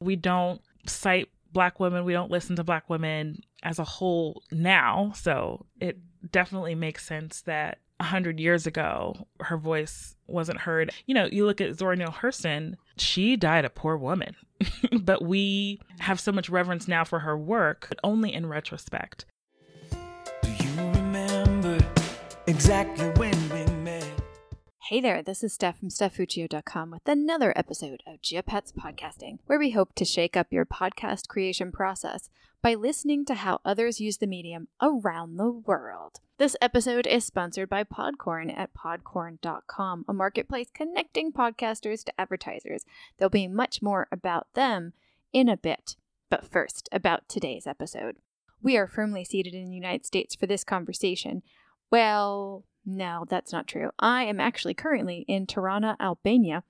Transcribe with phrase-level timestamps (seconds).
[0.00, 5.12] We don't cite black women, we don't listen to black women as a whole now.
[5.14, 5.98] So it
[6.30, 10.92] definitely makes sense that a hundred years ago her voice wasn't heard.
[11.06, 14.36] You know, you look at Zora Neale Hurston, she died a poor woman.
[15.00, 19.24] but we have so much reverence now for her work, but only in retrospect.
[19.90, 21.78] Do you remember
[22.46, 23.37] exactly when?
[24.88, 29.72] Hey there, this is Steph from StephFuccio.com with another episode of Geopats Podcasting, where we
[29.72, 32.30] hope to shake up your podcast creation process
[32.62, 36.20] by listening to how others use the medium around the world.
[36.38, 42.86] This episode is sponsored by Podcorn at podcorn.com, a marketplace connecting podcasters to advertisers.
[43.18, 44.94] There'll be much more about them
[45.34, 45.96] in a bit.
[46.30, 48.16] But first, about today's episode.
[48.62, 51.42] We are firmly seated in the United States for this conversation.
[51.90, 53.90] Well, no, that's not true.
[53.98, 56.64] I am actually currently in Tirana, Albania,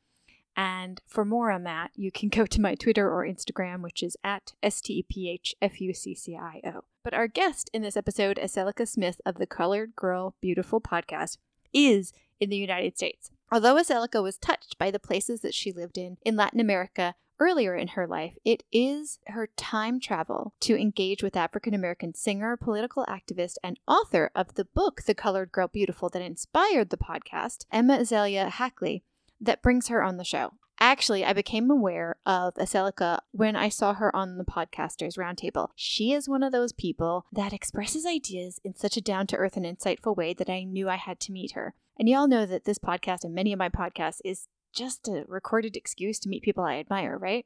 [0.56, 4.16] and for more on that, you can go to my Twitter or Instagram, which is
[4.24, 6.80] at STEPHFUCCIO.
[7.04, 11.38] But our guest in this episode, Aseloka Smith of the Colored Girl Beautiful podcast,
[11.72, 13.30] is in the United States.
[13.52, 17.74] Although Aseloka was touched by the places that she lived in in Latin America earlier
[17.74, 23.04] in her life, it is her time travel to engage with African American singer, political
[23.06, 27.98] activist, and author of the book The Colored Girl Beautiful that inspired the podcast, Emma
[27.98, 29.02] Azalia Hackley,
[29.40, 30.54] that brings her on the show.
[30.80, 35.70] Actually, I became aware of Aseloka when I saw her on the Podcasters Roundtable.
[35.74, 39.56] She is one of those people that expresses ideas in such a down to earth
[39.56, 41.74] and insightful way that I knew I had to meet her.
[41.98, 45.76] And y'all know that this podcast and many of my podcasts is just a recorded
[45.76, 47.44] excuse to meet people I admire, right?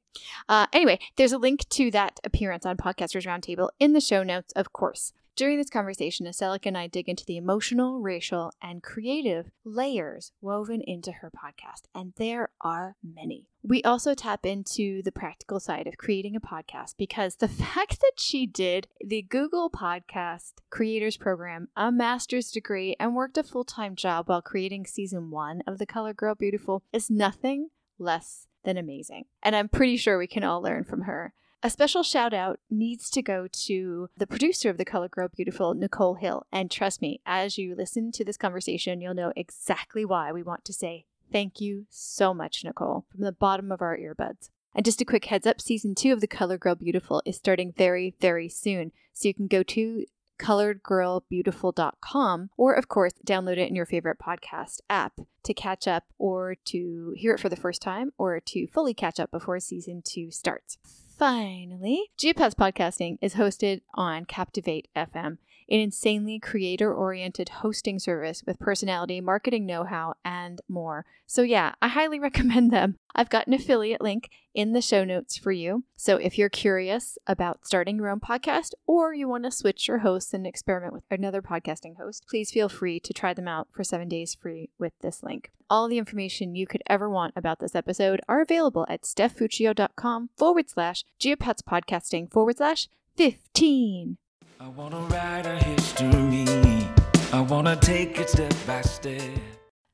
[0.48, 4.52] Uh, anyway, there's a link to that appearance on Podcasters Roundtable in the show notes,
[4.54, 5.12] of course.
[5.34, 10.82] During this conversation, Aseloka and I dig into the emotional, racial, and creative layers woven
[10.82, 13.46] into her podcast, and there are many.
[13.62, 18.12] We also tap into the practical side of creating a podcast because the fact that
[18.18, 23.96] she did the Google Podcast Creators Program, a master's degree, and worked a full time
[23.96, 29.24] job while creating season one of The Colored Girl Beautiful is nothing less than amazing.
[29.42, 31.32] And I'm pretty sure we can all learn from her.
[31.64, 35.74] A special shout out needs to go to the producer of The Colored Girl Beautiful,
[35.74, 36.44] Nicole Hill.
[36.50, 40.64] And trust me, as you listen to this conversation, you'll know exactly why we want
[40.64, 44.50] to say thank you so much, Nicole, from the bottom of our earbuds.
[44.74, 47.72] And just a quick heads up season two of The Colored Girl Beautiful is starting
[47.76, 48.90] very, very soon.
[49.12, 50.04] So you can go to
[50.40, 56.56] coloredgirlbeautiful.com or, of course, download it in your favorite podcast app to catch up or
[56.64, 60.32] to hear it for the first time or to fully catch up before season two
[60.32, 60.76] starts.
[61.22, 65.38] Finally, Geopats Podcasting is hosted on Captivate FM,
[65.72, 71.06] an insanely creator oriented hosting service with personality, marketing know how, and more.
[71.26, 72.96] So, yeah, I highly recommend them.
[73.14, 75.84] I've got an affiliate link in the show notes for you.
[75.96, 79.98] So, if you're curious about starting your own podcast or you want to switch your
[79.98, 83.82] hosts and experiment with another podcasting host, please feel free to try them out for
[83.82, 85.50] seven days free with this link.
[85.70, 90.68] All the information you could ever want about this episode are available at stephfuccio.com forward
[90.68, 94.18] slash geopats podcasting forward slash 15.
[94.62, 96.88] I want to write a history.
[97.32, 99.20] I want to take it step by step.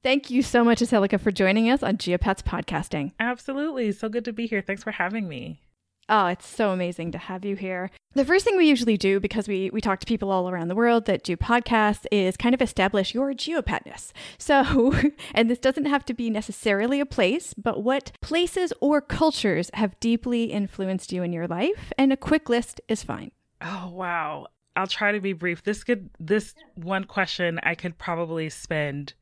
[0.04, 3.12] Thank you so much, Aseloka, for joining us on Geopats Podcasting.
[3.18, 3.92] Absolutely.
[3.92, 4.60] So good to be here.
[4.60, 5.62] Thanks for having me.
[6.10, 7.90] Oh, it's so amazing to have you here.
[8.12, 10.74] The first thing we usually do, because we, we talk to people all around the
[10.74, 14.12] world that do podcasts, is kind of establish your geopatness.
[14.36, 14.94] So,
[15.34, 19.98] and this doesn't have to be necessarily a place, but what places or cultures have
[19.98, 21.90] deeply influenced you in your life?
[21.96, 23.30] And a quick list is fine.
[23.60, 24.46] Oh, wow.
[24.78, 25.64] I'll try to be brief.
[25.64, 29.12] This could this one question I could probably spend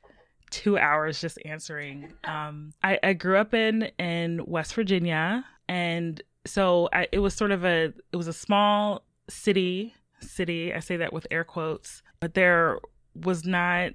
[0.51, 2.13] two hours just answering.
[2.25, 7.53] Um, I, I grew up in in West Virginia, and so I, it was sort
[7.53, 10.75] of a it was a small city city.
[10.75, 12.79] I say that with air quotes, but there
[13.15, 13.93] was not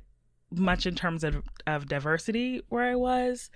[0.49, 3.51] much in terms of of diversity where I was.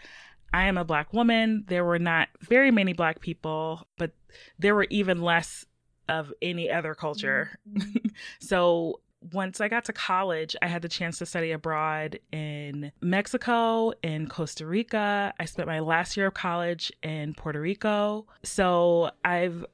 [0.53, 1.65] I am a black woman.
[1.67, 4.11] There were not very many black people, but
[4.59, 5.65] there were even less
[6.09, 7.57] of any other culture.
[7.69, 8.07] Mm-hmm.
[8.39, 8.99] so
[9.33, 14.27] once I got to college, I had the chance to study abroad in Mexico, in
[14.27, 15.33] Costa Rica.
[15.39, 18.27] I spent my last year of college in Puerto Rico.
[18.43, 19.65] So I've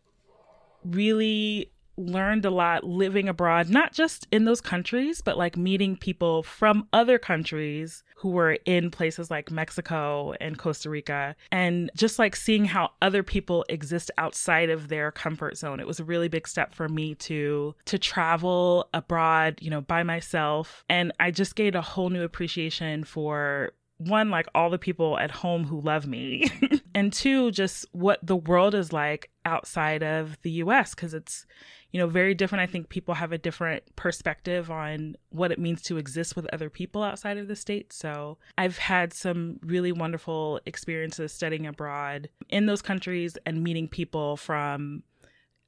[0.85, 6.43] really learned a lot living abroad, not just in those countries, but like meeting people
[6.43, 12.35] from other countries who were in places like Mexico and Costa Rica, and just like
[12.35, 15.79] seeing how other people exist outside of their comfort zone.
[15.79, 20.03] It was a really big step for me to to travel abroad, you know, by
[20.03, 23.73] myself, and I just gained a whole new appreciation for
[24.07, 26.49] one, like all the people at home who love me,
[26.95, 31.45] and two, just what the world is like outside of the US because it's,
[31.91, 32.61] you know, very different.
[32.61, 36.69] I think people have a different perspective on what it means to exist with other
[36.69, 37.93] people outside of the state.
[37.93, 44.37] So I've had some really wonderful experiences studying abroad in those countries and meeting people
[44.37, 45.03] from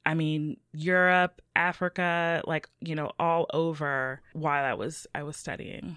[0.06, 5.96] I mean, Europe, Africa, like, you know, all over while I was I was studying.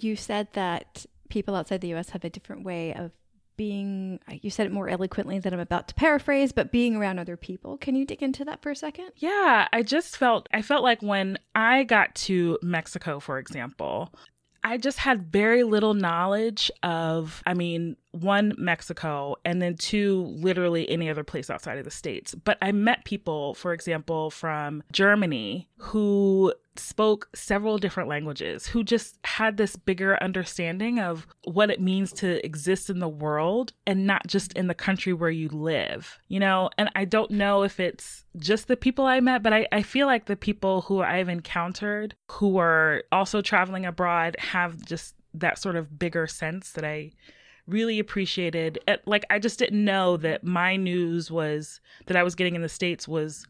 [0.00, 3.10] You said that people outside the US have a different way of
[3.56, 7.18] being uh, you said it more eloquently than I'm about to paraphrase, but being around
[7.18, 7.78] other people.
[7.78, 9.10] Can you dig into that for a second?
[9.16, 14.12] Yeah, I just felt I felt like when I got to Mexico, for example,
[14.62, 20.88] I just had very little knowledge of, I mean, one, Mexico, and then two, literally
[20.88, 22.34] any other place outside of the States.
[22.34, 29.18] But I met people, for example, from Germany who spoke several different languages, who just
[29.24, 34.26] had this bigger understanding of what it means to exist in the world and not
[34.26, 36.70] just in the country where you live, you know?
[36.78, 40.06] And I don't know if it's just the people I met, but I, I feel
[40.06, 45.76] like the people who I've encountered who are also traveling abroad have just that sort
[45.76, 47.12] of bigger sense that I
[47.66, 52.34] really appreciated it, like i just didn't know that my news was that i was
[52.34, 53.46] getting in the states was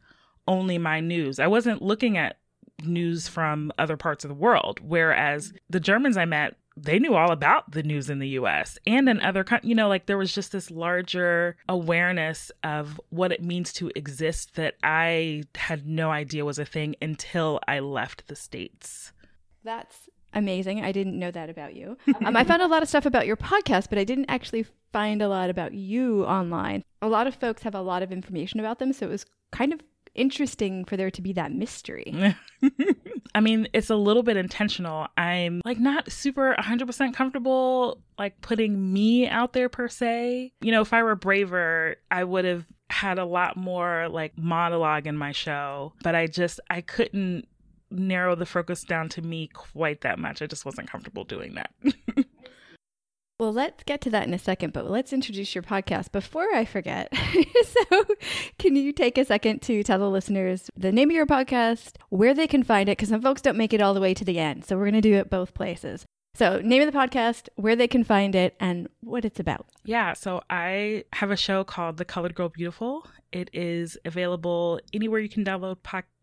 [0.46, 2.38] only my news i wasn't looking at
[2.84, 7.30] news from other parts of the world whereas the germans i met they knew all
[7.30, 9.68] about the news in the US and in other countries.
[9.68, 14.54] you know like there was just this larger awareness of what it means to exist
[14.54, 19.12] that I had no idea was a thing until I left the states.
[19.64, 20.84] That's amazing.
[20.84, 21.96] I didn't know that about you.
[22.24, 25.20] Um, I found a lot of stuff about your podcast, but I didn't actually find
[25.22, 26.84] a lot about you online.
[27.00, 29.72] A lot of folks have a lot of information about them, so it was kind
[29.72, 29.80] of
[30.14, 32.36] interesting for there to be that mystery.
[33.34, 35.08] I mean, it's a little bit intentional.
[35.16, 40.52] I'm like not super 100% comfortable like putting me out there per se.
[40.60, 45.06] You know, if I were braver, I would have had a lot more like monologue
[45.06, 47.48] in my show, but I just I couldn't
[47.92, 50.42] narrow the focus down to me quite that much.
[50.42, 51.72] I just wasn't comfortable doing that.
[53.38, 56.64] well, let's get to that in a second, but let's introduce your podcast before I
[56.64, 57.12] forget.
[57.90, 58.04] so,
[58.58, 62.34] can you take a second to tell the listeners the name of your podcast, where
[62.34, 62.96] they can find it?
[62.96, 64.64] Because some folks don't make it all the way to the end.
[64.64, 66.06] So, we're going to do it both places.
[66.34, 69.66] So, name of the podcast, where they can find it, and what it's about.
[69.84, 73.06] Yeah, so I have a show called The Colored Girl Beautiful.
[73.32, 75.82] It is available anywhere you can download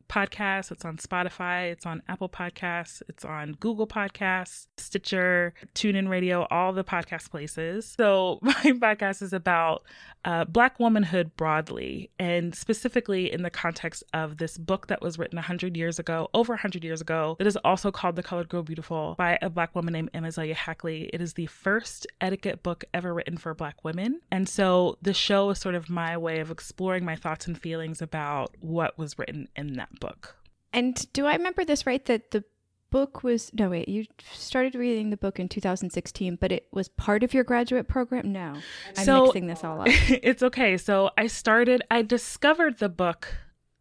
[0.09, 0.71] podcasts podcast.
[0.71, 1.71] It's on Spotify.
[1.71, 3.01] It's on Apple Podcasts.
[3.07, 7.85] It's on Google Podcasts, Stitcher, TuneIn Radio, all the podcast places.
[7.85, 9.83] So my podcast is about
[10.25, 15.37] uh, Black womanhood broadly, and specifically in the context of this book that was written
[15.37, 19.15] 100 years ago, over 100 years ago, that is also called The Colored Girl Beautiful
[19.17, 21.09] by a Black woman named Emma Hackley.
[21.13, 24.19] It is the first etiquette book ever written for Black women.
[24.31, 28.01] And so the show is sort of my way of exploring my thoughts and feelings
[28.01, 30.35] about what was written in that book.
[30.73, 32.43] And do I remember this right that the
[32.89, 34.03] book was no wait you
[34.33, 38.55] started reading the book in 2016 but it was part of your graduate program no
[38.97, 43.27] i'm so, mixing this all up it's okay so i started i discovered the book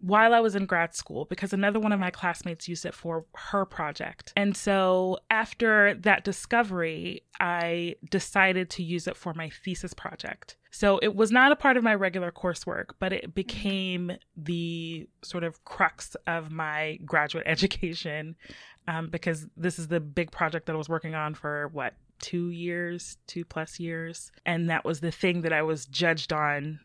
[0.00, 3.24] while I was in grad school because another one of my classmates used it for
[3.34, 4.32] her project.
[4.36, 10.56] And so after that discovery, I decided to use it for my thesis project.
[10.70, 15.44] So it was not a part of my regular coursework, but it became the sort
[15.44, 18.36] of crux of my graduate education
[18.86, 22.50] um, because this is the big project that I was working on for what, two
[22.50, 24.32] years, two plus years.
[24.44, 26.80] And that was the thing that I was judged on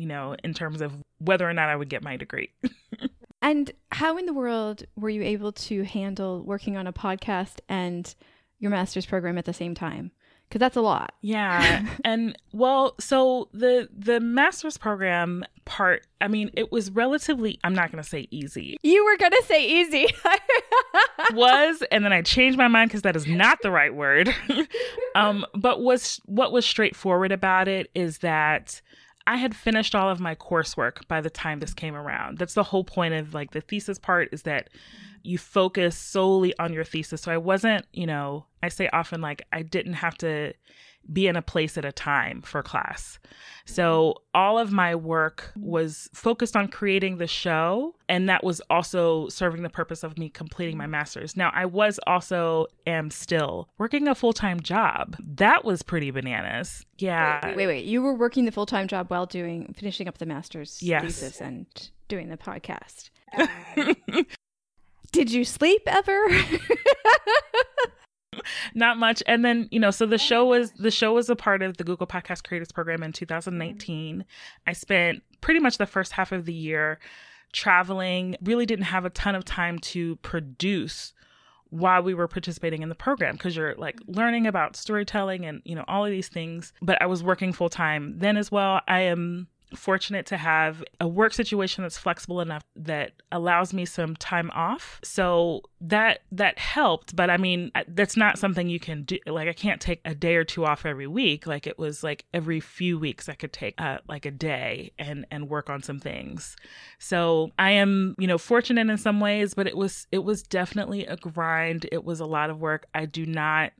[0.00, 2.50] you know, in terms of whether or not I would get my degree.
[3.42, 8.14] and how in the world were you able to handle working on a podcast and
[8.58, 10.10] your master's program at the same time?
[10.50, 11.14] Because that's a lot.
[11.20, 11.86] Yeah.
[12.04, 17.92] and well, so the the master's program part, I mean, it was relatively I'm not
[17.92, 18.76] going to say easy.
[18.82, 20.08] You were going to say easy.
[21.32, 24.34] was and then I changed my mind cuz that is not the right word.
[25.14, 28.82] um but was what was straightforward about it is that
[29.30, 32.38] I had finished all of my coursework by the time this came around.
[32.38, 34.70] That's the whole point of like the thesis part is that
[35.22, 37.22] you focus solely on your thesis.
[37.22, 40.52] So I wasn't, you know, I say often like I didn't have to
[41.12, 43.18] be in a place at a time for class.
[43.64, 49.28] So all of my work was focused on creating the show, and that was also
[49.28, 51.36] serving the purpose of me completing my master's.
[51.36, 55.16] Now, I was also, am still working a full time job.
[55.20, 56.84] That was pretty bananas.
[56.98, 57.46] Yeah.
[57.46, 57.84] Wait, wait, wait.
[57.84, 61.02] You were working the full time job while doing, finishing up the master's yes.
[61.02, 61.66] thesis and
[62.08, 63.10] doing the podcast.
[65.12, 66.28] Did you sleep ever?
[68.74, 69.22] not much.
[69.26, 71.84] And then, you know, so the show was the show was a part of the
[71.84, 74.24] Google Podcast Creators Program in 2019.
[74.66, 76.98] I spent pretty much the first half of the year
[77.52, 81.12] traveling, really didn't have a ton of time to produce
[81.70, 85.74] while we were participating in the program because you're like learning about storytelling and you
[85.74, 89.00] know all of these things but i was working full time then as well i
[89.00, 94.50] am fortunate to have a work situation that's flexible enough that allows me some time
[94.52, 95.00] off.
[95.02, 99.18] So that that helped, but I mean that's not something you can do.
[99.26, 101.46] Like I can't take a day or two off every week.
[101.46, 105.26] Like it was like every few weeks I could take uh, like a day and
[105.30, 106.56] and work on some things.
[106.98, 111.06] So I am, you know, fortunate in some ways, but it was it was definitely
[111.06, 111.86] a grind.
[111.92, 112.86] It was a lot of work.
[112.94, 113.72] I do not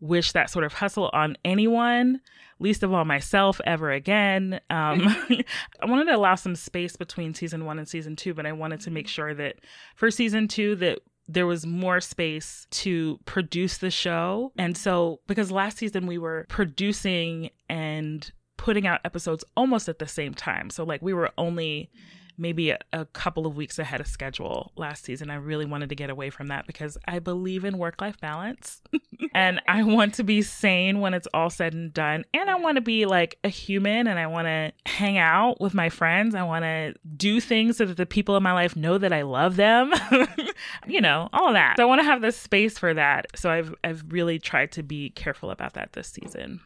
[0.00, 2.20] wish that sort of hustle on anyone,
[2.60, 4.60] least of all myself, ever again.
[4.70, 5.02] Um,
[5.80, 8.80] I wanted to allow some space between season one and season two, but I wanted
[8.80, 9.56] to make sure that
[9.96, 14.52] for season two that there was more space to produce the show.
[14.56, 20.08] And so, because last season we were producing and putting out episodes almost at the
[20.08, 20.70] same time.
[20.70, 21.90] So, like, we were only
[22.38, 25.30] maybe a, a, couple of weeks ahead of schedule last season.
[25.30, 28.80] I really wanted to get away from that because I believe in work life balance
[29.34, 32.24] and I want to be sane when it's all said and done.
[32.32, 35.74] And I want to be like a human and I want to hang out with
[35.74, 36.34] my friends.
[36.34, 39.22] I want to do things so that the people in my life know that I
[39.22, 39.92] love them,
[40.86, 41.74] you know, all that.
[41.76, 43.26] So I want to have the space for that.
[43.34, 46.60] So I've, I've really tried to be careful about that this season.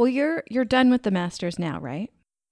[0.00, 2.10] Well, you're you're done with the masters now, right?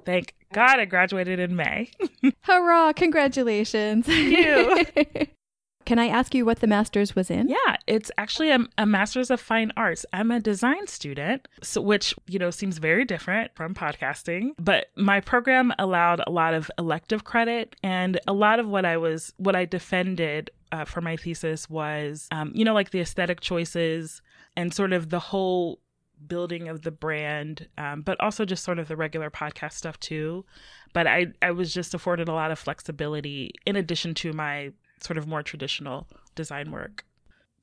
[0.09, 1.91] Thank God I graduated in May.
[2.41, 2.95] Hurrah!
[2.95, 4.07] Congratulations.
[4.07, 5.27] Thank you.
[5.85, 7.47] Can I ask you what the master's was in?
[7.50, 10.07] Yeah, it's actually a, a, master's of fine arts.
[10.15, 15.21] I'm a design student, so which, you know, seems very different from podcasting, but my
[15.21, 19.55] program allowed a lot of elective credit and a lot of what I was what
[19.55, 24.23] I defended uh, for my thesis was um, you know, like the aesthetic choices
[24.57, 25.81] and sort of the whole
[26.27, 30.45] building of the brand, um, but also just sort of the regular podcast stuff too.
[30.93, 35.19] But I, I was just afforded a lot of flexibility in addition to my sort
[35.19, 37.05] of more traditional design work.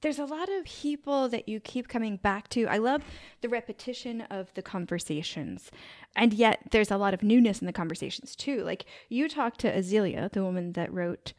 [0.02, 2.68] There's a lot of people that you keep coming back to.
[2.68, 3.02] I love
[3.42, 5.72] the repetition of the conversations.
[6.16, 8.64] And yet there's a lot of newness in the conversations too.
[8.64, 11.34] Like you talked to Azalia, the woman that wrote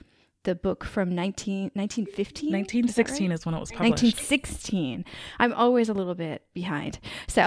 [0.46, 2.52] the book from 19, 1915?
[2.52, 4.02] 1916 is, is, when it was published.
[4.02, 5.04] 1916.
[5.38, 6.98] I'm always a little bit behind.
[7.28, 7.46] So,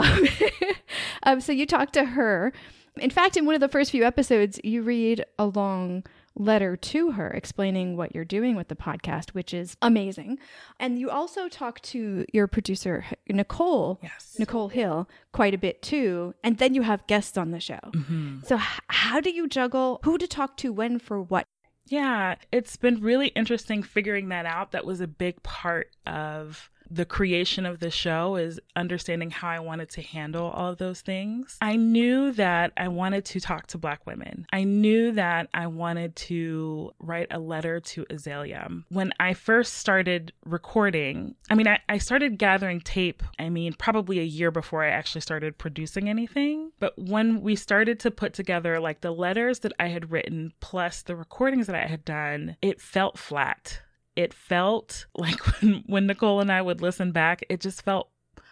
[1.23, 2.53] um, so you talk to her.
[2.97, 6.03] In fact, in one of the first few episodes, you read a long
[6.35, 10.37] letter to her explaining what you're doing with the podcast, which is amazing.
[10.79, 14.35] And you also talk to your producer, Nicole, yes.
[14.39, 16.33] Nicole Hill, quite a bit too.
[16.43, 17.79] And then you have guests on the show.
[17.93, 18.39] Mm-hmm.
[18.43, 21.45] So, h- how do you juggle who to talk to when for what?
[21.89, 24.71] Yeah, it's been really interesting figuring that out.
[24.71, 29.59] That was a big part of the creation of the show is understanding how I
[29.59, 31.57] wanted to handle all of those things.
[31.61, 34.45] I knew that I wanted to talk to Black women.
[34.51, 38.83] I knew that I wanted to write a letter to Azalia.
[38.89, 44.19] When I first started recording, I mean, I, I started gathering tape, I mean, probably
[44.19, 46.71] a year before I actually started producing anything.
[46.79, 51.01] But when we started to put together like the letters that I had written plus
[51.01, 53.81] the recordings that I had done, it felt flat
[54.19, 58.09] it felt like when, when Nicole and I would listen back, it just felt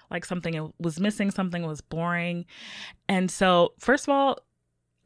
[0.09, 2.45] like something was missing, something was boring.
[3.09, 4.39] And so, first of all,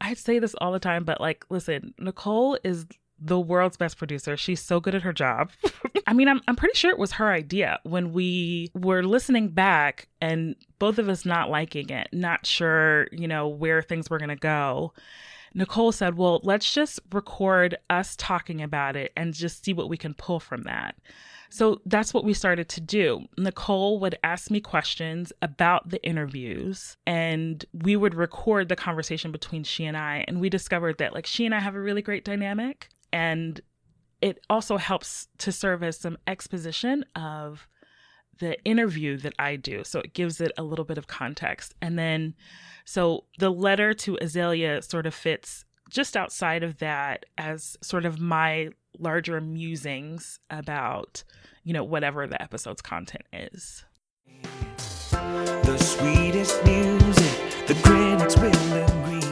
[0.00, 2.86] I say this all the time, but like, listen, Nicole is
[3.18, 4.36] the world's best producer.
[4.36, 5.50] She's so good at her job.
[6.06, 10.08] I mean, I'm, I'm pretty sure it was her idea when we were listening back
[10.20, 14.28] and both of us not liking it, not sure, you know, where things were going
[14.28, 14.92] to go.
[15.54, 19.96] Nicole said, Well, let's just record us talking about it and just see what we
[19.96, 20.96] can pull from that.
[21.50, 23.26] So that's what we started to do.
[23.36, 29.62] Nicole would ask me questions about the interviews, and we would record the conversation between
[29.62, 30.24] she and I.
[30.26, 32.88] And we discovered that, like, she and I have a really great dynamic.
[33.12, 33.60] And
[34.22, 37.68] it also helps to serve as some exposition of
[38.38, 39.84] the interview that I do.
[39.84, 41.74] So it gives it a little bit of context.
[41.80, 42.34] And then,
[42.84, 48.18] so the letter to Azalia sort of fits just outside of that as sort of
[48.18, 51.22] my larger musings about,
[51.64, 53.84] you know, whatever the episode's content is.
[55.10, 59.22] The sweetest music, the critics will agree.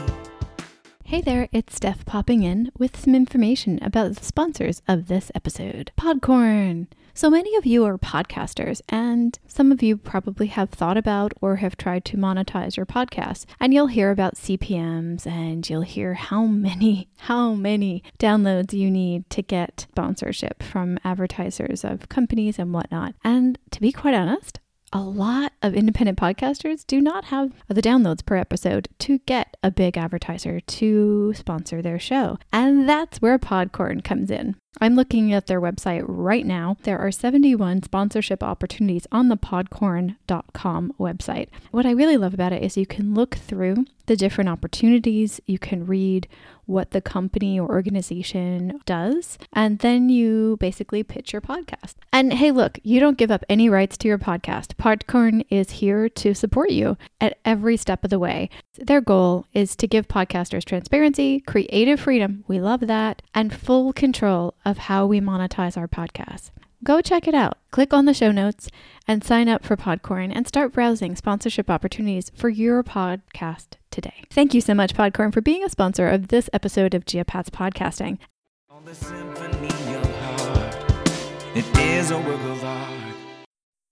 [1.03, 5.91] Hey there, it's Steph popping in with some information about the sponsors of this episode
[5.97, 6.87] Podcorn.
[7.13, 11.57] So many of you are podcasters, and some of you probably have thought about or
[11.57, 13.45] have tried to monetize your podcast.
[13.59, 19.29] And you'll hear about CPMs and you'll hear how many, how many downloads you need
[19.31, 23.13] to get sponsorship from advertisers of companies and whatnot.
[23.23, 24.61] And to be quite honest,
[24.93, 29.71] a lot of independent podcasters do not have the downloads per episode to get a
[29.71, 32.37] big advertiser to sponsor their show.
[32.51, 34.55] And that's where Podcorn comes in.
[34.79, 36.77] I'm looking at their website right now.
[36.83, 41.49] There are 71 sponsorship opportunities on the podcorn.com website.
[41.71, 45.59] What I really love about it is you can look through the different opportunities, you
[45.59, 46.27] can read
[46.65, 51.95] what the company or organization does, and then you basically pitch your podcast.
[52.13, 54.75] And hey, look, you don't give up any rights to your podcast.
[54.75, 58.49] Podcorn is here to support you at every step of the way.
[58.77, 64.53] Their goal is to give podcasters transparency, creative freedom, we love that, and full control
[64.63, 66.51] of how we monetize our podcasts.
[66.81, 67.57] Go check it out.
[67.71, 68.69] Click on the show notes
[69.05, 74.23] and sign up for Podcorn and start browsing sponsorship opportunities for your podcast today.
[74.31, 78.19] Thank you so much, Podcorn, for being a sponsor of this episode of Geopats Podcasting.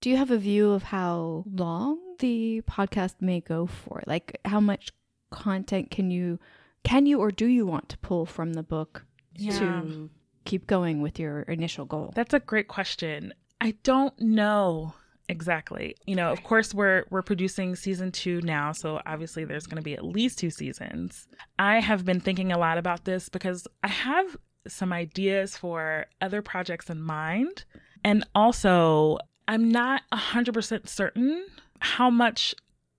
[0.00, 4.02] Do you have a view of how long the podcast may go for?
[4.06, 4.90] Like how much
[5.30, 6.38] content can you
[6.84, 9.04] can you or do you want to pull from the book
[9.36, 9.58] Yeah.
[9.58, 10.10] to
[10.44, 12.12] keep going with your initial goal?
[12.14, 13.34] That's a great question.
[13.60, 14.94] I don't know
[15.28, 15.94] exactly.
[16.06, 19.82] You know, of course we're we're producing season 2 now, so obviously there's going to
[19.82, 21.28] be at least two seasons.
[21.58, 24.36] I have been thinking a lot about this because I have
[24.66, 27.64] some ideas for other projects in mind,
[28.04, 31.46] and also I'm not 100% certain
[31.80, 32.54] how much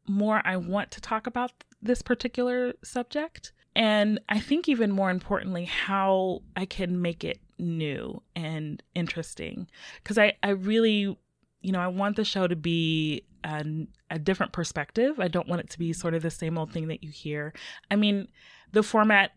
[0.07, 3.53] more I want to talk about this particular subject.
[3.75, 9.67] And I think even more importantly, how I can make it new and interesting.
[10.03, 11.17] Because I, I really,
[11.61, 15.19] you know, I want the show to be an, a different perspective.
[15.19, 17.53] I don't want it to be sort of the same old thing that you hear.
[17.89, 18.27] I mean,
[18.73, 19.31] the format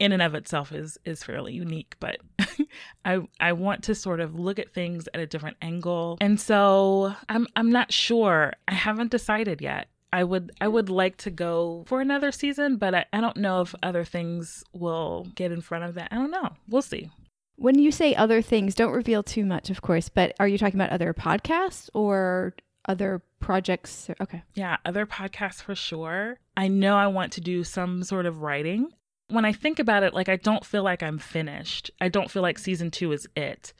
[0.00, 2.18] in and of itself is is fairly unique, but
[3.04, 6.18] I I want to sort of look at things at a different angle.
[6.20, 8.54] And so I'm I'm not sure.
[8.66, 9.88] I haven't decided yet.
[10.12, 13.60] I would I would like to go for another season, but I, I don't know
[13.60, 16.08] if other things will get in front of that.
[16.10, 16.50] I don't know.
[16.68, 17.10] We'll see.
[17.56, 20.80] When you say other things, don't reveal too much, of course, but are you talking
[20.80, 22.54] about other podcasts or
[22.86, 24.08] other projects?
[24.18, 24.42] Okay.
[24.54, 26.38] Yeah, other podcasts for sure.
[26.56, 28.88] I know I want to do some sort of writing.
[29.30, 31.90] When I think about it, like I don't feel like I'm finished.
[32.00, 33.72] I don't feel like season two is it.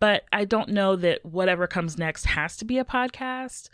[0.00, 3.68] But I don't know that whatever comes next has to be a podcast.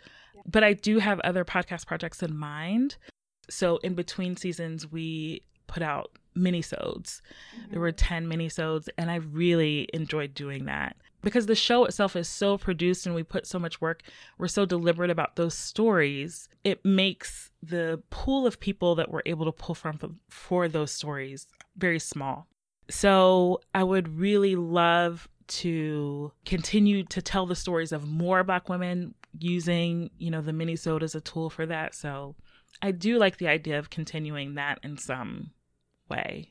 [0.45, 2.97] But I do have other podcast projects in mind.
[3.49, 7.21] So in between seasons, we put out minisodes.
[7.69, 12.27] There were 10 minisodes, and I really enjoyed doing that because the show itself is
[12.27, 14.03] so produced and we put so much work.
[14.37, 16.47] We're so deliberate about those stories.
[16.63, 21.47] It makes the pool of people that we're able to pull from for those stories
[21.77, 22.47] very small.
[22.89, 29.15] So I would really love to continue to tell the stories of more black women
[29.37, 31.95] using, you know, the minisode as a tool for that.
[31.95, 32.35] So
[32.81, 35.51] I do like the idea of continuing that in some
[36.09, 36.49] way.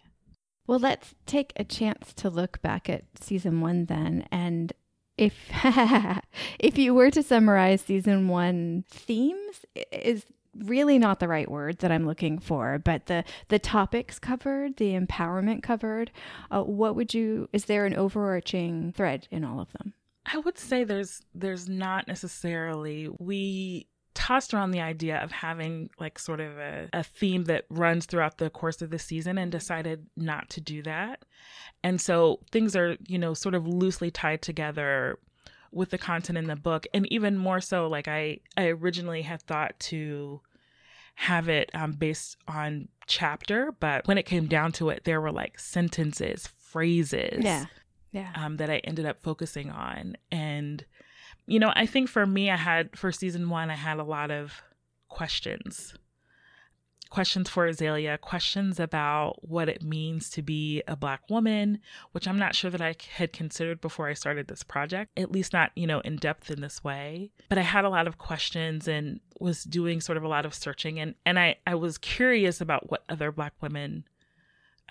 [0.66, 4.26] Well, let's take a chance to look back at season one then.
[4.30, 4.72] And
[5.16, 5.34] if
[6.58, 11.92] if you were to summarize season one themes, is really not the right word that
[11.92, 16.10] I'm looking for, but the the topics covered, the empowerment covered.
[16.50, 17.48] Uh, what would you?
[17.52, 19.94] Is there an overarching thread in all of them?
[20.26, 26.18] I would say there's there's not necessarily we tossed around the idea of having like
[26.18, 30.04] sort of a, a theme that runs throughout the course of the season and decided
[30.16, 31.24] not to do that.
[31.84, 35.20] And so things are, you know, sort of loosely tied together
[35.72, 36.86] with the content in the book.
[36.94, 40.40] And even more so, like I, I originally had thought to
[41.14, 45.32] have it um, based on chapter, but when it came down to it, there were
[45.32, 47.42] like sentences, phrases.
[47.42, 47.66] Yeah.
[48.12, 48.32] Yeah.
[48.34, 50.16] Um, that I ended up focusing on.
[50.30, 50.84] And
[51.46, 54.30] you know, I think for me, I had for season one, I had a lot
[54.30, 54.62] of
[55.08, 55.94] questions.
[57.10, 61.78] Questions for Azalia, questions about what it means to be a Black woman,
[62.12, 65.52] which I'm not sure that I had considered before I started this project, at least
[65.52, 67.30] not, you know, in depth in this way.
[67.48, 70.54] But I had a lot of questions and was doing sort of a lot of
[70.54, 70.98] searching.
[70.98, 74.04] And, and I, I was curious about what other Black women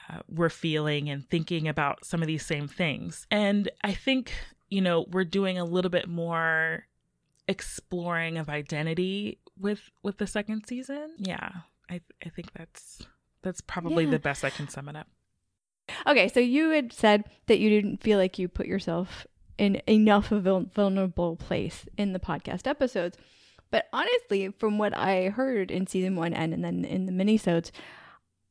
[0.10, 3.28] uh, were feeling and thinking about some of these same things.
[3.30, 4.32] And I think
[4.70, 6.88] you know, we're doing a little bit more
[7.48, 11.12] exploring of identity with with the second season.
[11.18, 11.50] Yeah.
[11.90, 13.04] I I think that's
[13.42, 14.12] that's probably Yeah.
[14.12, 15.08] the best I can sum it up.
[16.06, 19.26] Okay, so you had said that you didn't feel like you put yourself
[19.58, 23.18] in enough of a vulnerable place in the podcast episodes.
[23.72, 27.72] But honestly, from what I heard in season one and, and then in the minisodes,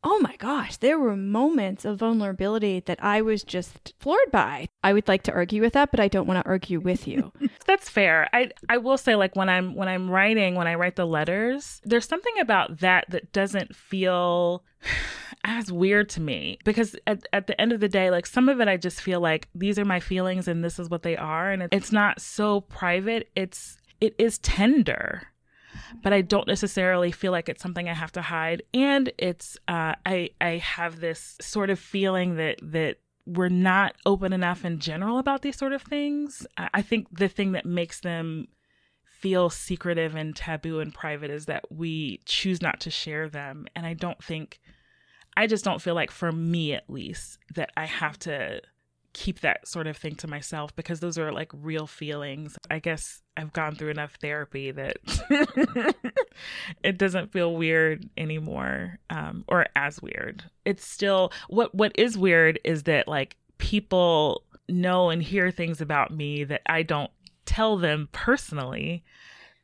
[0.07, 4.69] oh my gosh, there were moments of vulnerability that I was just floored by.
[4.85, 7.33] I would like to argue with that, but I don't want to argue with you.
[7.67, 8.29] That's fair.
[8.33, 11.81] I I will say like when I'm when I'm writing, when I write the letters,
[11.85, 14.63] there's something about that that doesn't feel
[15.45, 18.61] as weird to me because at, at the end of the day like some of
[18.61, 21.53] it i just feel like these are my feelings and this is what they are
[21.53, 25.23] and it's not so private it's it is tender
[26.03, 28.63] but I don't necessarily feel like it's something I have to hide.
[28.75, 32.97] And it's uh, I I have this sort of feeling that that
[33.27, 36.47] we're not open enough in general about these sort of things.
[36.57, 38.47] I think the thing that makes them
[39.05, 43.67] feel secretive and taboo and private is that we choose not to share them.
[43.75, 44.61] And I don't think,
[45.37, 48.61] I just don't feel like, for me at least, that I have to
[49.17, 52.59] keep that sort of thing to myself because those are like real feelings.
[52.71, 54.99] I guess I've gone through enough therapy that
[56.85, 60.45] it doesn't feel weird anymore um, or as weird.
[60.67, 66.11] It's still what what is weird is that like people know and hear things about
[66.11, 67.11] me that I don't
[67.47, 69.03] tell them personally.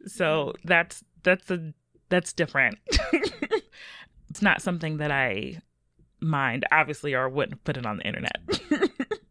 [0.07, 1.75] So that's that's a
[2.09, 2.79] that's different.
[4.31, 5.61] it's not something that I
[6.21, 8.39] mind obviously or wouldn't put it on the internet.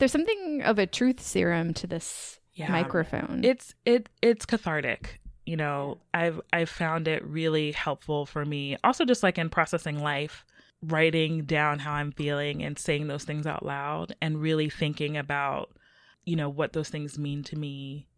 [0.00, 2.72] There's something of a truth serum to this yeah.
[2.72, 3.42] microphone.
[3.44, 5.20] It's it it's cathartic.
[5.44, 8.76] You know, I've I've found it really helpful for me.
[8.82, 10.44] Also just like in processing life,
[10.82, 15.70] writing down how I'm feeling and saying those things out loud and really thinking about,
[16.24, 18.08] you know, what those things mean to me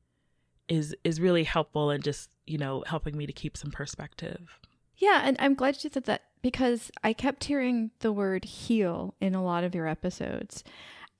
[0.68, 4.60] is is really helpful and just, you know, helping me to keep some perspective.
[4.96, 9.34] Yeah, and I'm glad you said that because I kept hearing the word heal in
[9.34, 10.62] a lot of your episodes.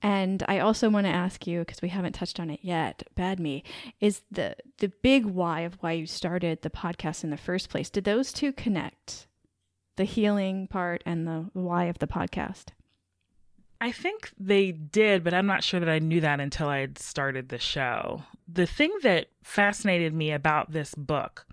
[0.03, 3.03] And I also want to ask you because we haven't touched on it yet.
[3.15, 3.63] Bad me
[4.01, 7.89] is the the big why of why you started the podcast in the first place.
[7.89, 9.27] Did those two connect?
[9.95, 12.65] The healing part and the why of the podcast.
[13.79, 16.97] I think they did, but I'm not sure that I knew that until I had
[16.97, 18.23] started the show.
[18.47, 21.45] The thing that fascinated me about this book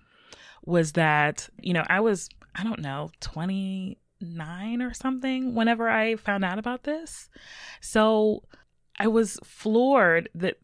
[0.65, 6.15] was that, you know, I was, I don't know, 20, nine or something whenever I
[6.15, 7.29] found out about this.
[7.81, 8.43] So
[8.99, 10.57] I was floored that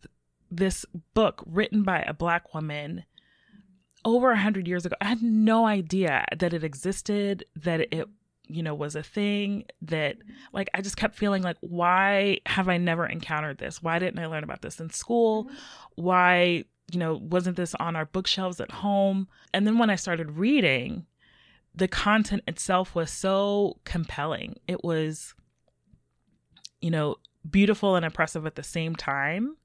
[0.49, 3.05] this book written by a black woman
[4.05, 8.07] over a hundred years ago, I had no idea that it existed, that it,
[8.47, 10.17] you know, was a thing that
[10.53, 13.83] like I just kept feeling like, why have I never encountered this?
[13.83, 15.49] Why didn't I learn about this in school?
[15.95, 19.27] Why, you know, wasn't this on our bookshelves at home?
[19.53, 21.05] And then when I started reading,
[21.77, 24.55] the content itself was so compelling.
[24.67, 25.35] It was,
[26.81, 27.17] you know,
[27.49, 29.55] beautiful and impressive at the same time.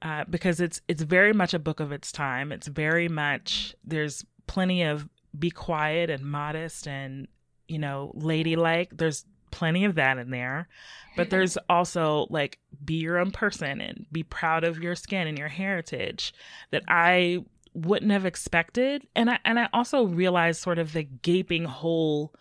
[0.00, 2.52] Uh, because it's it's very much a book of its time.
[2.52, 7.26] It's very much there's plenty of be quiet and modest and
[7.66, 8.90] you know ladylike.
[8.96, 10.68] There's plenty of that in there,
[11.16, 15.36] but there's also like be your own person and be proud of your skin and
[15.36, 16.32] your heritage
[16.70, 17.44] that I
[17.86, 19.06] wouldn't have expected.
[19.14, 22.34] And I and I also realized sort of the gaping hole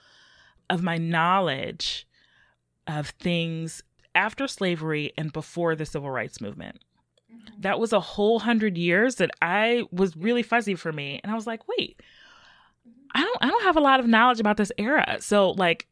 [0.69, 2.07] of my knowledge
[2.87, 3.83] of things
[4.15, 6.79] after slavery and before the civil rights movement.
[7.31, 7.61] Mm-hmm.
[7.61, 11.19] That was a whole hundred years that I was really fuzzy for me.
[11.23, 12.01] And I was like, wait,
[13.13, 15.17] I don't I don't have a lot of knowledge about this era.
[15.19, 15.87] So like,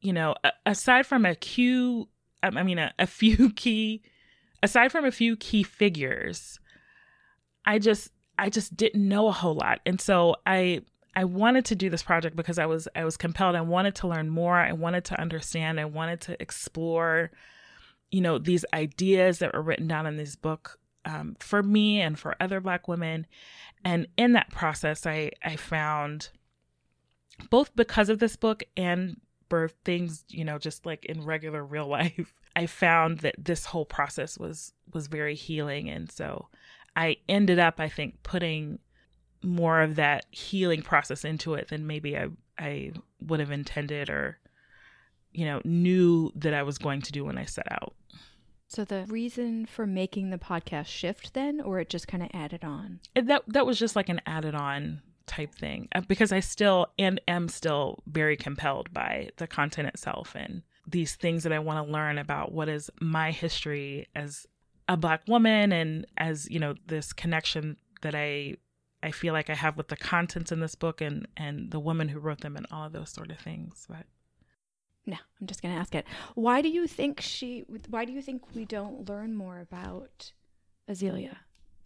[0.00, 2.08] you know, aside from a few
[2.42, 4.02] I mean a, a few key
[4.62, 6.60] aside from a few key figures,
[7.64, 9.80] I just I just didn't know a whole lot.
[9.84, 10.80] And so I
[11.14, 13.54] I wanted to do this project because I was I was compelled.
[13.54, 14.56] I wanted to learn more.
[14.56, 15.78] I wanted to understand.
[15.78, 17.30] I wanted to explore,
[18.10, 22.18] you know, these ideas that were written down in this book um, for me and
[22.18, 23.26] for other Black women.
[23.84, 26.30] And in that process, I I found
[27.50, 31.88] both because of this book and for things, you know, just like in regular real
[31.98, 35.90] life, I found that this whole process was was very healing.
[35.90, 36.48] And so
[36.96, 38.78] I ended up, I think, putting
[39.42, 44.38] more of that healing process into it than maybe I I would have intended or
[45.32, 47.94] you know knew that I was going to do when I set out.
[48.68, 52.64] So the reason for making the podcast shift then or it just kind of added
[52.64, 53.00] on?
[53.14, 57.20] That that was just like an added on type thing uh, because I still and
[57.28, 61.92] am still very compelled by the content itself and these things that I want to
[61.92, 64.46] learn about what is my history as
[64.90, 68.54] a black woman and as you know this connection that i
[69.02, 72.08] i feel like i have with the contents in this book and and the woman
[72.08, 74.04] who wrote them and all of those sort of things but
[75.06, 78.20] no i'm just going to ask it why do you think she why do you
[78.20, 80.32] think we don't learn more about
[80.90, 81.36] azalia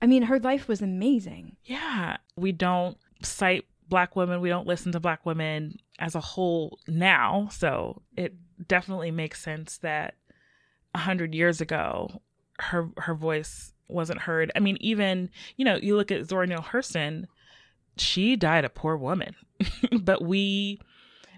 [0.01, 4.41] i mean her life was amazing yeah we don't cite black women.
[4.41, 7.49] We don't listen to black women as a whole now.
[7.51, 8.35] So it
[8.67, 10.15] definitely makes sense that
[10.95, 12.23] a hundred years ago,
[12.59, 14.51] her her voice wasn't heard.
[14.55, 17.27] I mean, even you know, you look at Zora Neale Hurston,
[17.97, 19.35] she died a poor woman,
[20.01, 20.81] but we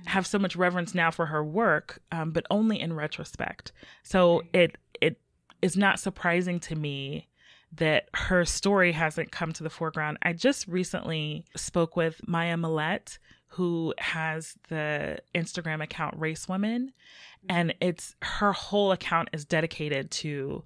[0.06, 3.72] have so much reverence now for her work, um, but only in retrospect.
[4.02, 5.20] So it it
[5.62, 7.28] is not surprising to me
[7.72, 10.18] that her story hasn't come to the foreground.
[10.22, 16.92] I just recently spoke with Maya Millette, who has the Instagram account Race Women,
[17.48, 20.64] and it's her whole account is dedicated to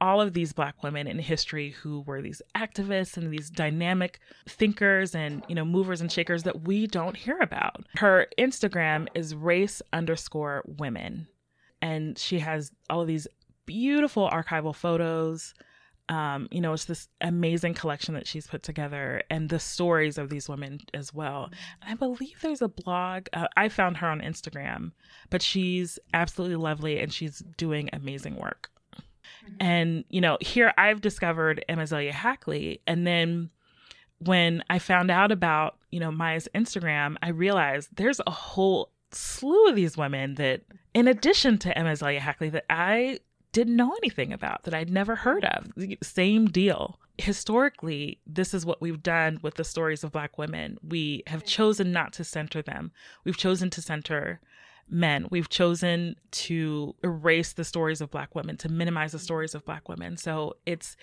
[0.00, 5.14] all of these black women in history who were these activists and these dynamic thinkers
[5.14, 9.80] and you know movers and shakers that we don't hear about her instagram is race
[9.92, 11.26] underscore women
[11.80, 13.26] and she has all of these
[13.64, 15.54] beautiful archival photos
[16.08, 20.30] um, you know, it's this amazing collection that she's put together and the stories of
[20.30, 21.50] these women as well.
[21.82, 23.26] And I believe there's a blog.
[23.32, 24.92] Uh, I found her on Instagram,
[25.30, 28.70] but she's absolutely lovely and she's doing amazing work.
[29.44, 29.54] Mm-hmm.
[29.60, 32.80] And, you know, here I've discovered Emma Azalia Hackley.
[32.86, 33.50] And then
[34.18, 39.68] when I found out about, you know, Maya's Instagram, I realized there's a whole slew
[39.68, 40.62] of these women that,
[40.94, 43.20] in addition to Emma Azalia Hackley, that I
[43.52, 45.72] didn't know anything about, that I'd never heard of.
[46.02, 46.98] Same deal.
[47.18, 50.76] Historically, this is what we've done with the stories of Black women.
[50.86, 52.92] We have chosen not to center them.
[53.24, 54.40] We've chosen to center
[54.88, 55.26] men.
[55.30, 59.88] We've chosen to erase the stories of Black women, to minimize the stories of Black
[59.88, 60.16] women.
[60.16, 60.96] So it's,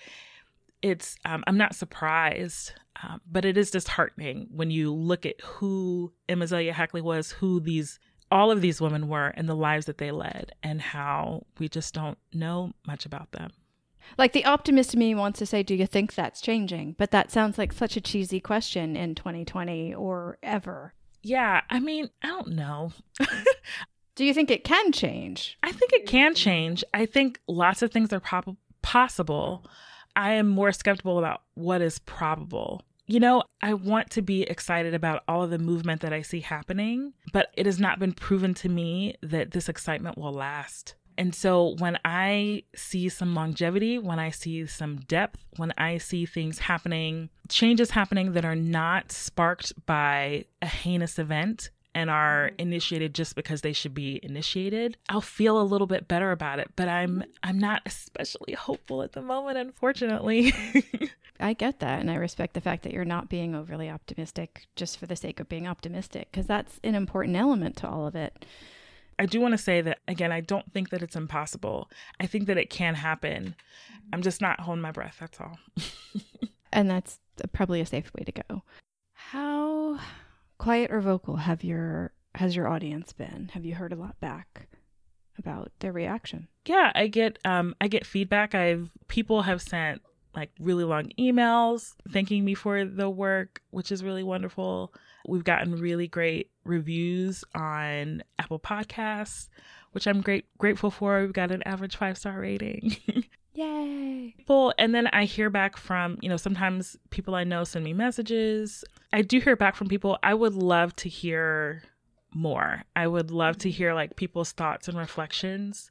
[0.82, 6.12] it's, um, I'm not surprised, um, but it is disheartening when you look at who
[6.28, 7.98] Emma Azalia Hackley was, who these,
[8.30, 11.94] all of these women were, and the lives that they led, and how we just
[11.94, 13.50] don't know much about them.
[14.18, 16.94] Like the optimist in me wants to say, Do you think that's changing?
[16.98, 20.94] But that sounds like such a cheesy question in 2020 or ever.
[21.24, 22.92] Yeah, I mean, I don't know.
[24.14, 25.58] Do you think it can change?
[25.62, 26.84] I think it can change.
[26.92, 29.66] I think lots of things are prob- possible.
[30.14, 32.82] I am more skeptical about what is probable.
[33.06, 36.40] You know, I want to be excited about all of the movement that I see
[36.40, 40.94] happening, but it has not been proven to me that this excitement will last.
[41.16, 46.26] And so when I see some longevity, when I see some depth, when I see
[46.26, 52.60] things happening, changes happening that are not sparked by a heinous event and are mm-hmm.
[52.60, 56.70] initiated just because they should be initiated, I'll feel a little bit better about it,
[56.76, 60.52] but I'm I'm not especially hopeful at the moment unfortunately.
[61.40, 64.98] I get that and I respect the fact that you're not being overly optimistic just
[64.98, 68.44] for the sake of being optimistic because that's an important element to all of it.
[69.18, 71.90] I do want to say that again, I don't think that it's impossible.
[72.20, 73.54] I think that it can happen.
[74.12, 75.16] I'm just not holding my breath.
[75.20, 75.58] That's all.
[76.72, 77.20] and that's
[77.52, 78.62] probably a safe way to go.
[79.12, 79.98] How
[80.58, 83.50] quiet or vocal have your has your audience been?
[83.54, 84.68] Have you heard a lot back
[85.38, 86.48] about their reaction?
[86.66, 88.54] Yeah, I get um I get feedback.
[88.54, 90.02] I've people have sent
[90.34, 94.92] like really long emails thanking me for the work, which is really wonderful.
[95.26, 99.48] We've gotten really great reviews on Apple Podcasts,
[99.92, 101.20] which I'm great grateful for.
[101.20, 102.96] We've got an average five star rating.
[103.54, 104.34] Yay.
[104.36, 107.92] People and then I hear back from, you know, sometimes people I know send me
[107.92, 108.84] messages.
[109.12, 110.18] I do hear back from people.
[110.22, 111.82] I would love to hear
[112.32, 112.82] more.
[112.96, 115.90] I would love to hear like people's thoughts and reflections.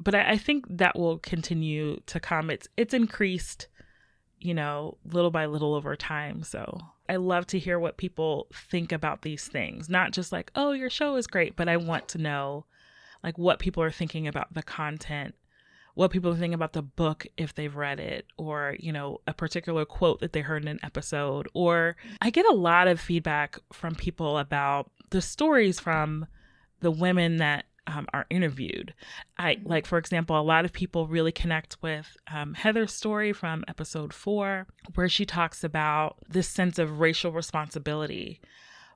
[0.00, 2.50] But I, I think that will continue to come.
[2.50, 3.68] It's it's increased
[4.42, 6.42] you know, little by little over time.
[6.42, 6.80] So
[7.12, 9.90] I love to hear what people think about these things.
[9.90, 12.64] Not just like, oh, your show is great, but I want to know
[13.22, 15.34] like what people are thinking about the content,
[15.94, 19.34] what people are thinking about the book if they've read it, or, you know, a
[19.34, 21.48] particular quote that they heard in an episode.
[21.52, 26.26] Or I get a lot of feedback from people about the stories from
[26.80, 28.94] the women that um, are interviewed.
[29.38, 29.68] I mm-hmm.
[29.68, 34.12] like, for example, a lot of people really connect with um, Heather's story from episode
[34.12, 38.40] four, where she talks about this sense of racial responsibility.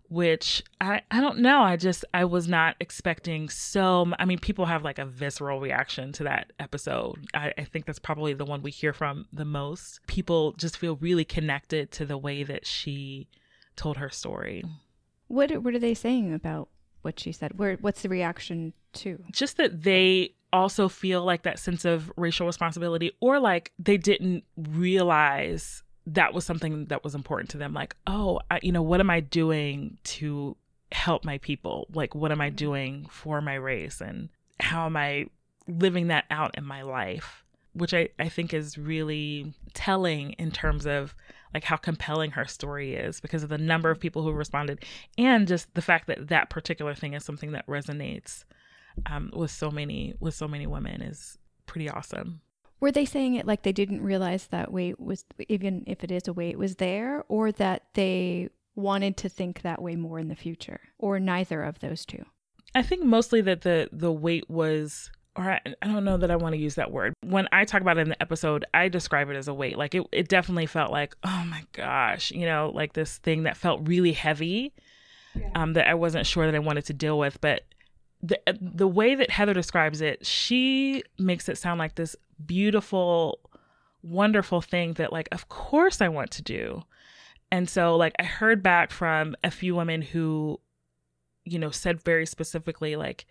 [0.09, 1.63] Which I, I don't know.
[1.63, 4.13] I just, I was not expecting so.
[4.21, 7.27] I mean, people have like a visceral reaction to that episode.
[7.35, 9.99] I, I think that's probably the one we hear from the most.
[10.07, 13.27] People just feel really connected to the way that she
[13.75, 14.63] told her story.
[15.27, 16.69] What, what are they saying about
[17.07, 17.59] what she said.
[17.59, 19.23] Where what's the reaction to?
[19.31, 24.45] Just that they also feel like that sense of racial responsibility or like they didn't
[24.57, 27.73] realize that was something that was important to them.
[27.73, 30.57] Like oh I, you know what am i doing to
[30.93, 31.87] help my people?
[31.95, 32.57] Like what am i mm-hmm.
[32.57, 34.01] doing for my race?
[34.01, 34.29] And
[34.61, 35.27] how am i
[35.67, 37.45] living that out in my life?
[37.73, 41.15] Which I, I think is really telling in terms of
[41.55, 44.85] like how compelling her story is because of the number of people who responded
[45.17, 48.45] and just the fact that that particular thing is something that resonates
[49.07, 52.41] um, with so many with so many women is pretty awesome.
[52.81, 56.29] Were they saying it like they didn't realize that weight was even if it is
[56.29, 60.35] a weight was there or that they wanted to think that way more in the
[60.35, 62.25] future or neither of those two?
[62.75, 66.37] I think mostly that the the weight was or I, I, don't know that I
[66.37, 67.13] want to use that word.
[67.23, 69.77] When I talk about it in the episode, I describe it as a weight.
[69.77, 73.57] Like it, it definitely felt like, oh my gosh, you know, like this thing that
[73.57, 74.73] felt really heavy
[75.35, 75.51] yeah.
[75.55, 77.41] um, that I wasn't sure that I wanted to deal with.
[77.41, 77.65] But
[78.23, 83.41] the the way that Heather describes it, she makes it sound like this beautiful,
[84.03, 86.83] wonderful thing that like, of course I want to do.
[87.53, 90.61] And so like I heard back from a few women who,
[91.45, 93.27] you know, said very specifically like,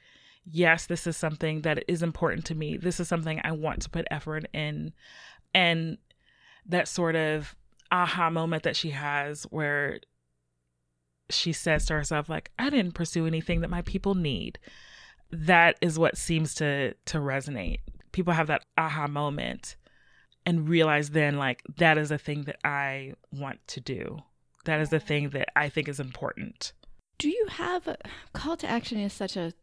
[0.49, 2.77] yes, this is something that is important to me.
[2.77, 4.93] This is something I want to put effort in.
[5.53, 5.97] And
[6.65, 7.55] that sort of
[7.91, 9.99] aha moment that she has where
[11.29, 14.60] she says to herself like i didn't pursue anything that my people need
[15.31, 17.79] that is what seems to to resonate
[18.12, 19.75] people have that aha moment
[20.45, 24.17] and realize then like that is a thing that i want to do
[24.65, 26.73] that is the thing that i think is important
[27.17, 27.97] do you have a
[28.34, 29.53] call to action is such a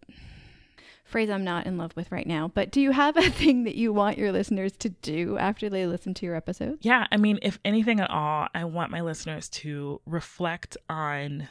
[1.13, 3.77] phrase I'm not in love with right now, but do you have a thing that
[3.77, 6.79] you want your listeners to do after they listen to your episode?
[6.81, 11.49] Yeah, I mean, if anything at all, I want my listeners to reflect on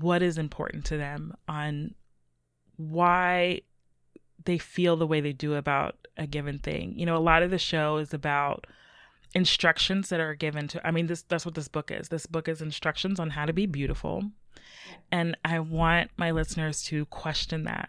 [0.00, 1.94] what is important to them, on
[2.76, 3.62] why
[4.44, 6.98] they feel the way they do about a given thing.
[6.98, 8.66] You know, a lot of the show is about
[9.34, 12.08] instructions that are given to I mean this that's what this book is.
[12.08, 14.30] This book is instructions on how to be beautiful.
[15.10, 17.88] And I want my listeners to question that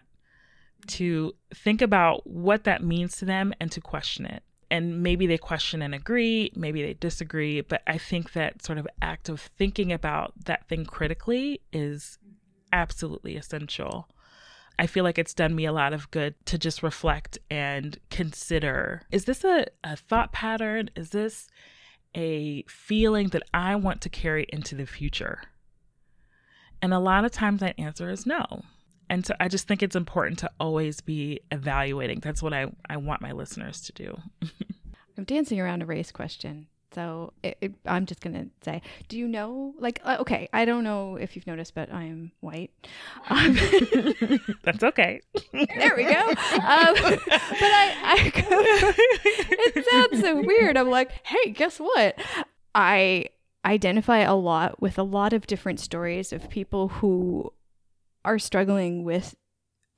[0.88, 4.42] to think about what that means to them and to question it.
[4.70, 8.88] And maybe they question and agree, maybe they disagree, but I think that sort of
[9.00, 12.18] act of thinking about that thing critically is
[12.72, 14.08] absolutely essential.
[14.78, 19.02] I feel like it's done me a lot of good to just reflect and consider
[19.10, 20.90] is this a, a thought pattern?
[20.96, 21.48] Is this
[22.14, 25.42] a feeling that I want to carry into the future?
[26.82, 28.62] And a lot of times that answer is no.
[29.08, 32.20] And so I just think it's important to always be evaluating.
[32.20, 34.18] That's what I, I want my listeners to do.
[35.18, 36.66] I'm dancing around a race question.
[36.96, 40.64] So it, it, I'm just going to say, do you know, like, uh, okay, I
[40.64, 42.70] don't know if you've noticed, but I am white.
[43.28, 43.54] Um,
[44.62, 45.20] That's okay.
[45.52, 46.20] there we go.
[46.20, 50.78] Um, but I, I it sounds so weird.
[50.78, 52.18] I'm like, hey, guess what?
[52.74, 53.26] I
[53.64, 57.52] identify a lot with a lot of different stories of people who
[58.26, 59.36] are struggling with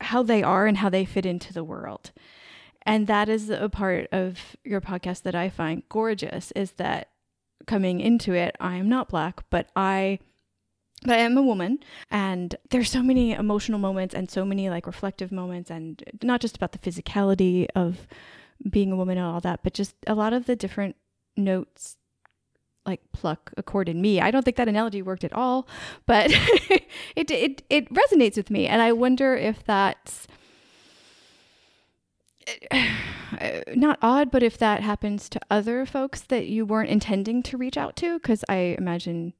[0.00, 2.12] how they are and how they fit into the world.
[2.82, 7.10] And that is a part of your podcast that I find gorgeous is that
[7.66, 10.20] coming into it, I am not black, but I
[11.02, 11.78] but I am a woman
[12.10, 16.56] and there's so many emotional moments and so many like reflective moments and not just
[16.56, 18.08] about the physicality of
[18.68, 20.96] being a woman and all that, but just a lot of the different
[21.36, 21.97] notes
[22.88, 24.20] like pluck a chord in me.
[24.20, 25.68] I don't think that analogy worked at all,
[26.06, 26.30] but
[27.16, 30.26] it it it resonates with me, and I wonder if that's
[33.74, 37.76] not odd, but if that happens to other folks that you weren't intending to reach
[37.76, 39.34] out to, because I imagine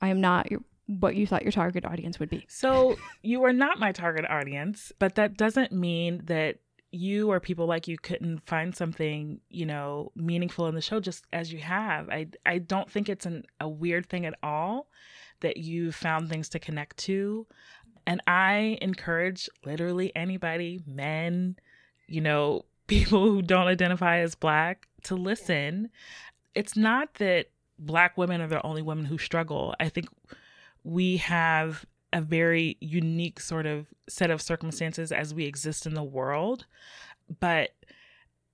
[0.00, 2.44] I am not your, what you thought your target audience would be.
[2.48, 6.56] So you are not my target audience, but that doesn't mean that
[6.94, 11.24] you or people like you couldn't find something you know meaningful in the show just
[11.32, 12.08] as you have.
[12.08, 14.88] I i don't think it's an, a weird thing at all
[15.40, 17.46] that you found things to connect to.
[18.06, 21.56] And i encourage literally anybody men
[22.06, 25.88] you know people who don't identify as black to listen.
[26.54, 27.46] It's not that
[27.78, 29.74] black women are the only women who struggle.
[29.80, 30.08] I think
[30.84, 36.02] we have a very unique sort of set of circumstances as we exist in the
[36.02, 36.64] world.
[37.40, 37.70] But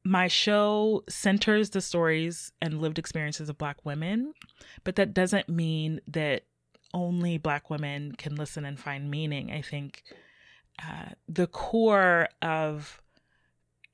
[0.02, 4.32] my show centers the stories and lived experiences of Black women,
[4.82, 6.44] but that doesn't mean that
[6.94, 9.52] only Black women can listen and find meaning.
[9.52, 10.04] I think
[10.82, 13.02] uh, the core of,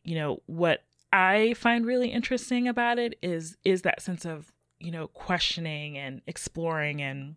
[0.05, 4.91] you know, what I find really interesting about it is is that sense of you
[4.91, 7.37] know questioning and exploring and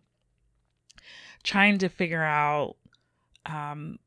[1.44, 2.76] trying to figure out
[3.46, 4.00] um,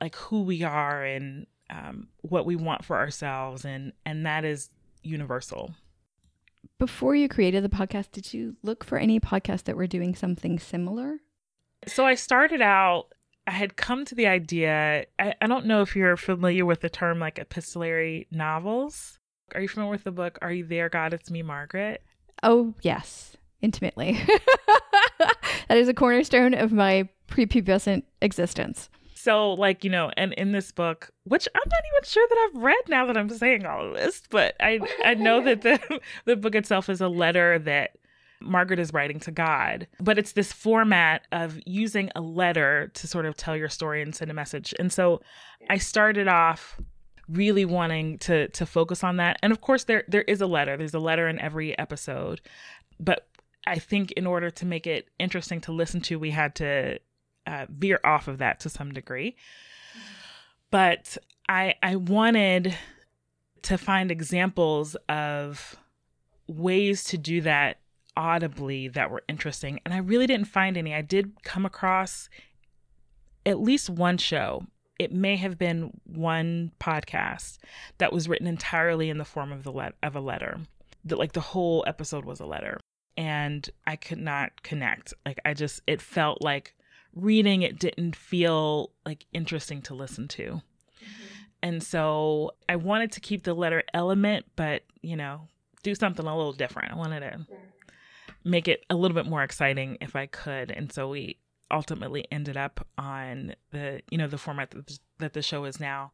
[0.00, 4.70] like who we are and um, what we want for ourselves, and and that is
[5.02, 5.74] universal.
[6.78, 10.58] Before you created the podcast, did you look for any podcasts that were doing something
[10.58, 11.18] similar?
[11.86, 13.06] So I started out.
[13.46, 15.06] I had come to the idea.
[15.18, 19.18] I, I don't know if you're familiar with the term like epistolary novels
[19.54, 21.12] Are you familiar with the book Are You There, God?
[21.12, 22.02] It's Me, Margaret?
[22.42, 24.20] Oh, yes, intimately.
[25.72, 28.90] that is a cornerstone of my prepubescent existence.
[29.14, 32.62] So, like, you know, and in this book, which I'm not even sure that I've
[32.62, 35.80] read now that I'm saying all of this, but I, I know that the,
[36.26, 37.96] the book itself is a letter that
[38.42, 39.86] Margaret is writing to God.
[39.98, 44.14] But it's this format of using a letter to sort of tell your story and
[44.14, 44.74] send a message.
[44.78, 45.22] And so
[45.70, 46.78] I started off
[47.30, 49.38] really wanting to to focus on that.
[49.42, 50.76] And of course there there is a letter.
[50.76, 52.42] There's a letter in every episode.
[53.00, 53.26] But
[53.66, 56.98] I think in order to make it interesting to listen to, we had to
[57.46, 59.36] uh, veer off of that to some degree.
[60.70, 62.76] But I I wanted
[63.62, 65.76] to find examples of
[66.48, 67.78] ways to do that
[68.16, 70.94] audibly that were interesting and I really didn't find any.
[70.94, 72.28] I did come across
[73.46, 74.66] at least one show.
[74.98, 77.58] It may have been one podcast
[77.98, 80.60] that was written entirely in the form of the of a letter.
[81.04, 82.78] That like the whole episode was a letter
[83.16, 85.14] and I could not connect.
[85.24, 86.74] Like I just it felt like
[87.14, 90.42] reading it didn't feel like interesting to listen to.
[90.42, 91.42] Mm-hmm.
[91.62, 95.42] And so I wanted to keep the letter element but, you know,
[95.82, 96.92] do something a little different.
[96.92, 97.46] I wanted to
[98.44, 100.70] make it a little bit more exciting if I could.
[100.70, 101.38] And so we
[101.70, 106.12] ultimately ended up on the, you know, the format that, that the show is now.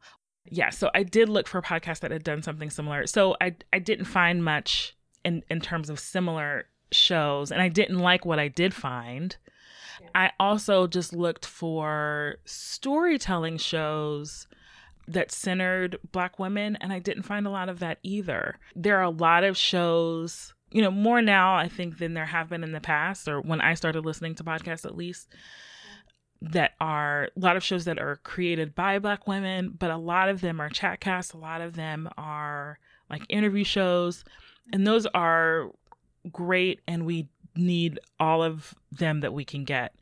[0.50, 3.06] Yeah, so I did look for podcasts that had done something similar.
[3.06, 7.98] So I I didn't find much in in terms of similar shows and I didn't
[7.98, 9.36] like what I did find.
[10.00, 10.08] Yeah.
[10.14, 14.46] I also just looked for storytelling shows
[15.06, 18.58] that centered black women and I didn't find a lot of that either.
[18.76, 22.50] There are a lot of shows you know, more now, I think, than there have
[22.50, 26.52] been in the past, or when I started listening to podcasts at least, mm-hmm.
[26.52, 30.28] that are a lot of shows that are created by Black women, but a lot
[30.28, 32.78] of them are chat casts, a lot of them are
[33.08, 34.24] like interview shows,
[34.72, 35.70] and those are
[36.32, 39.94] great, and we need all of them that we can get.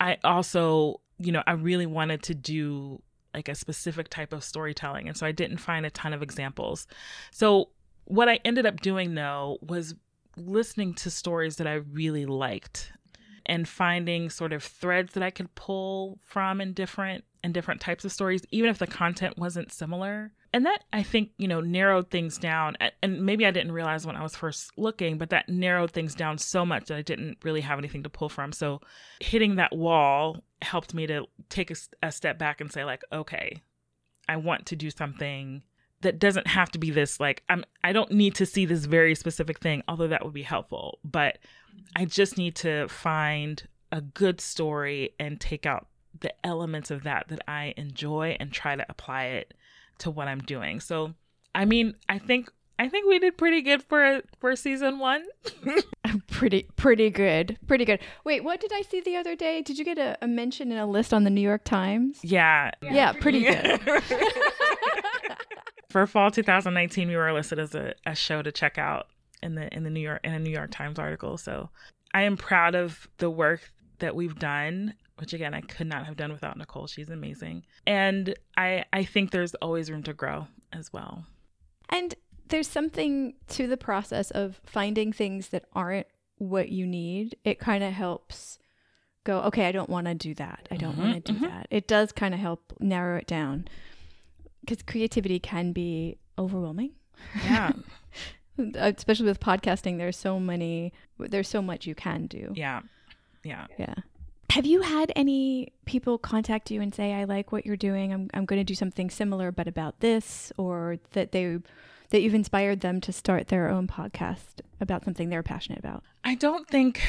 [0.00, 3.02] I also, you know, I really wanted to do
[3.32, 6.86] like a specific type of storytelling, and so I didn't find a ton of examples.
[7.30, 7.70] So,
[8.04, 9.94] what I ended up doing though was
[10.36, 12.92] listening to stories that I really liked
[13.46, 18.04] and finding sort of threads that I could pull from in different and different types
[18.04, 20.32] of stories, even if the content wasn't similar.
[20.56, 22.78] And that I think, you know, narrowed things down.
[23.02, 26.38] And maybe I didn't realize when I was first looking, but that narrowed things down
[26.38, 28.52] so much that I didn't really have anything to pull from.
[28.52, 28.80] So
[29.20, 33.60] hitting that wall helped me to take a, a step back and say, like, okay,
[34.30, 35.62] I want to do something
[36.00, 39.14] that doesn't have to be this like I'm I don't need to see this very
[39.14, 41.00] specific thing, although that would be helpful.
[41.04, 41.36] But
[41.94, 45.88] I just need to find a good story and take out
[46.18, 49.52] the elements of that that I enjoy and try to apply it
[49.98, 50.80] to what I'm doing.
[50.80, 51.14] So
[51.54, 55.24] I mean, I think I think we did pretty good for for season one.
[56.28, 58.00] pretty pretty good, pretty good.
[58.24, 59.62] Wait, what did I see the other day?
[59.62, 62.18] Did you get a, a mention in a list on the New York Times?
[62.22, 63.80] Yeah, yeah, yeah pretty good.
[65.88, 69.06] for fall 2019, we were listed as a, a show to check out
[69.42, 71.38] in the in the New York in a New York Times article.
[71.38, 71.70] So
[72.12, 76.16] I am proud of the work that we've done, which again I could not have
[76.16, 76.86] done without Nicole.
[76.86, 81.26] She's amazing, and I I think there's always room to grow as well.
[81.88, 82.14] And
[82.48, 86.06] there's something to the process of finding things that aren't
[86.38, 87.36] what you need.
[87.44, 88.58] It kind of helps
[89.24, 90.68] go, okay, I don't want to do that.
[90.70, 91.46] I don't mm-hmm, want to do mm-hmm.
[91.46, 91.66] that.
[91.70, 93.66] It does kind of help narrow it down
[94.60, 96.92] because creativity can be overwhelming.
[97.44, 97.72] Yeah.
[98.76, 102.52] Especially with podcasting, there's so many, there's so much you can do.
[102.54, 102.80] Yeah.
[103.42, 103.66] Yeah.
[103.78, 103.94] Yeah.
[104.50, 108.12] Have you had any people contact you and say, I like what you're doing.
[108.12, 111.58] I'm, I'm going to do something similar, but about this, or that they,
[112.10, 116.04] that you've inspired them to start their own podcast about something they're passionate about?
[116.24, 117.02] I don't think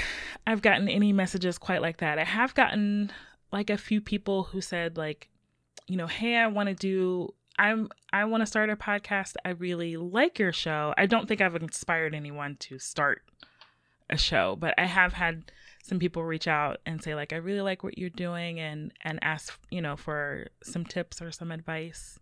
[0.46, 2.20] I've gotten any messages quite like that.
[2.20, 3.12] I have gotten
[3.52, 5.30] like a few people who said, like,
[5.88, 9.34] you know, hey, I want to do I'm I want to start a podcast.
[9.44, 10.94] I really like your show.
[10.98, 13.24] I don't think I've inspired anyone to start
[14.10, 15.52] a show, but I have had
[15.88, 19.20] some people reach out and say like I really like what you're doing and and
[19.22, 22.20] ask, you know, for some tips or some advice.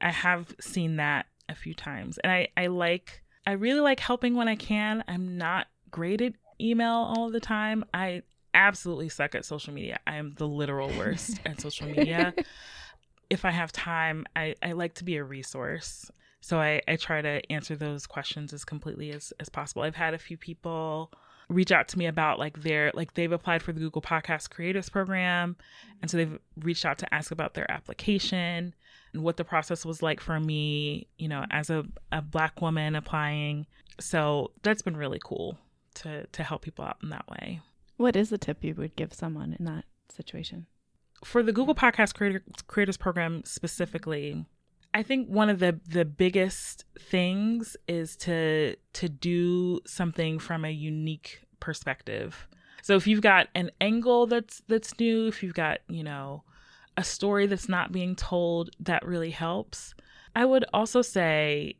[0.00, 2.18] I have seen that a few times.
[2.18, 5.04] And I I like I really like helping when I can.
[5.08, 7.84] I'm not great at email all the time.
[7.92, 8.22] I
[8.54, 9.98] absolutely suck at social media.
[10.06, 12.34] I am the literal worst at social media
[13.30, 16.10] if I have time, I, I like to be a resource.
[16.40, 19.82] So I, I try to answer those questions as completely as, as possible.
[19.82, 21.10] I've had a few people
[21.48, 24.88] reach out to me about like their like they've applied for the Google Podcast Creators
[24.88, 25.56] Program,
[26.00, 28.74] and so they've reached out to ask about their application.
[29.12, 32.96] and what the process was like for me, you know, as a, a black woman
[32.96, 33.66] applying.
[34.00, 35.58] So that's been really cool
[35.96, 37.60] to to help people out in that way.
[37.96, 40.66] What is the tip you would give someone in that situation?
[41.24, 44.44] For the Google Podcast Creator, Creators Program specifically,
[44.94, 50.70] I think one of the the biggest things is to to do something from a
[50.70, 52.46] unique perspective.
[52.82, 56.44] So if you've got an angle that's that's new, if you've got, you know,
[56.96, 59.94] a story that's not being told, that really helps.
[60.36, 61.76] I would also say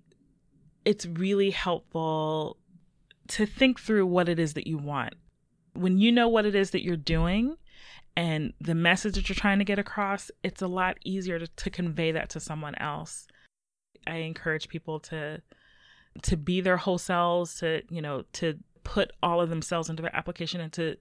[0.84, 2.56] it's really helpful
[3.28, 5.14] to think through what it is that you want.
[5.74, 7.56] When you know what it is that you're doing
[8.16, 11.70] and the message that you're trying to get across, it's a lot easier to, to
[11.70, 13.26] convey that to someone else.
[14.06, 15.42] I encourage people to
[16.22, 20.14] to be their whole selves, to, you know, to put all of themselves into their
[20.14, 20.96] application and to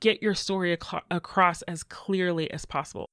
[0.00, 3.06] get your story ac- across as clearly as possible.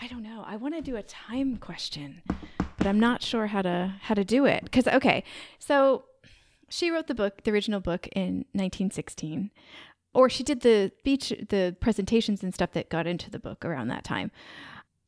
[0.00, 0.44] I don't know.
[0.46, 2.22] I want to do a time question,
[2.78, 4.70] but I'm not sure how to how to do it.
[4.70, 5.24] Cuz okay.
[5.58, 6.04] So
[6.68, 9.50] she wrote the book, the original book in 1916.
[10.14, 13.88] Or she did the beach the presentations and stuff that got into the book around
[13.88, 14.30] that time.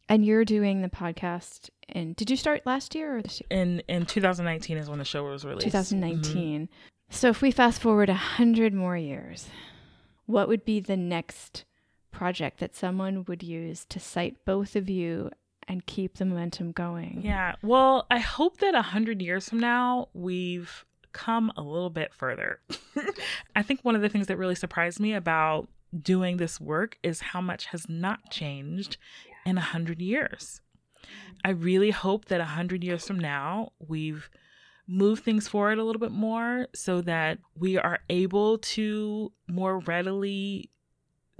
[0.09, 3.61] And you're doing the podcast and did you start last year or this year?
[3.61, 5.67] In in 2019 is when the show was released.
[5.67, 6.63] 2019.
[6.63, 6.65] Mm-hmm.
[7.11, 9.49] So if we fast forward a hundred more years,
[10.27, 11.65] what would be the next
[12.11, 15.31] project that someone would use to cite both of you
[15.69, 17.21] and keep the momentum going?
[17.23, 17.55] Yeah.
[17.63, 20.85] Well, I hope that a hundred years from now we've
[21.15, 22.61] come a little bit further.
[23.57, 27.21] I think one of the things that really surprised me about doing this work is
[27.21, 28.99] how much has not changed
[29.47, 30.61] in a hundred years.
[31.45, 34.29] I really hope that a hundred years from now we've
[34.87, 40.69] move things forward a little bit more so that we are able to more readily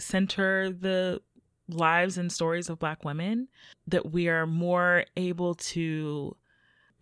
[0.01, 1.21] center the
[1.69, 3.49] lives and stories of Black women,
[3.87, 6.37] that we are more able to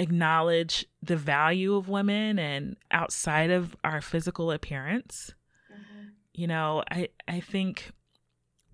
[0.02, 5.32] acknowledge the value of women and outside of our physical appearance.
[5.72, 6.08] Mm-hmm.
[6.34, 7.92] You know, I, I think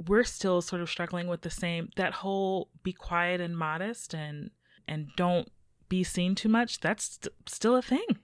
[0.07, 4.51] we're still sort of struggling with the same that whole be quiet and modest and
[4.87, 5.49] and don't
[5.89, 8.19] be seen too much, that's st- still a thing.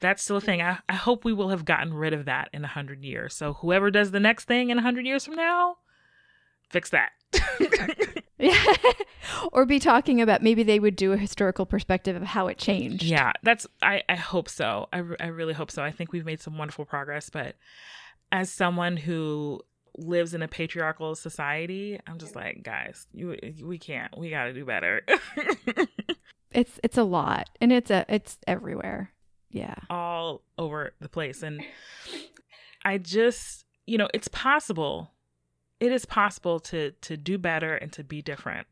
[0.00, 0.62] That's still a thing.
[0.62, 3.34] I, I hope we will have gotten rid of that in a hundred years.
[3.34, 5.76] So whoever does the next thing in a hundred years from now,
[6.70, 7.10] fix that.
[8.38, 8.74] yeah.
[9.52, 13.02] or be talking about maybe they would do a historical perspective of how it changed.
[13.02, 14.88] Yeah, that's I I hope so.
[14.92, 15.82] I I really hope so.
[15.82, 17.56] I think we've made some wonderful progress, but
[18.32, 19.60] as someone who
[19.96, 24.16] lives in a patriarchal society, I'm just like, guys, you we can't.
[24.16, 25.02] We got to do better.
[26.52, 29.12] it's it's a lot and it's a it's everywhere
[29.50, 31.62] yeah all over the place and
[32.84, 35.12] i just you know it's possible
[35.80, 38.66] it is possible to to do better and to be different.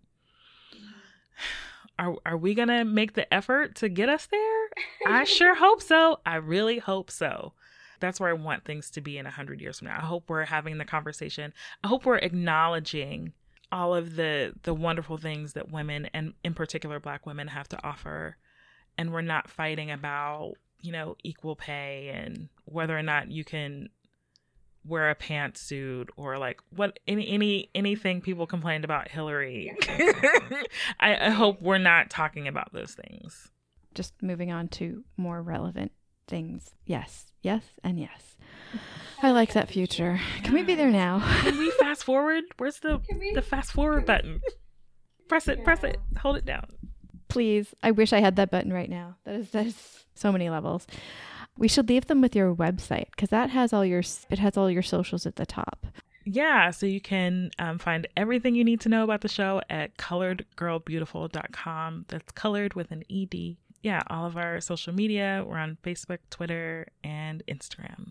[1.99, 4.69] Are are we going to make the effort to get us there?
[5.07, 6.21] I sure hope so.
[6.25, 7.55] I really hope so.
[8.01, 9.97] That's where i want things to be in 100 years from now.
[9.99, 11.53] I hope we're having the conversation.
[11.83, 13.33] I hope we're acknowledging
[13.73, 17.85] all of the the wonderful things that women and in particular black women have to
[17.85, 18.37] offer.
[18.97, 23.89] And we're not fighting about you know equal pay and whether or not you can
[24.89, 29.77] wear a pantsuit or like what any any anything people complained about Hillary.
[31.01, 33.51] I, I hope we're not talking about those things.
[33.95, 35.93] Just moving on to more relevant
[36.27, 36.75] things.
[36.87, 38.37] Yes, yes, and yes.
[39.23, 40.21] I like that future.
[40.45, 41.21] Can we be there now?
[41.41, 42.45] Can we fast forward?
[42.57, 43.01] Where's the
[43.35, 44.41] the fast forward button?
[45.29, 46.67] Press it, press it, hold it down.
[47.29, 47.75] Please.
[47.83, 49.17] I wish I had that button right now.
[49.25, 50.87] That is that is so many levels.
[51.59, 54.71] We should leave them with your website because that has all your it has all
[54.71, 55.87] your socials at the top.
[56.25, 59.97] Yeah, so you can um, find everything you need to know about the show at
[59.97, 62.05] coloredgirlbeautiful.com.
[62.09, 63.57] That's colored with an ed.
[63.83, 65.45] Yeah, all of our social media.
[65.47, 68.07] We're on Facebook, Twitter, and Instagram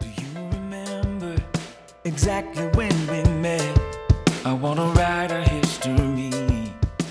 [0.00, 1.36] Do you remember
[2.04, 3.78] exactly when we met.
[4.44, 6.30] I wanna write our history.